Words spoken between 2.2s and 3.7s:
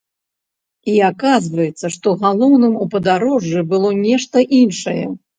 галоўным у падарожжы